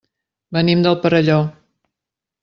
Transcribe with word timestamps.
Venim 0.57 0.81
del 0.87 0.97
Perelló. 1.03 1.35